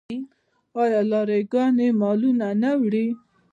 [0.81, 3.07] آیا لاری ګانې مالونه نه وړي؟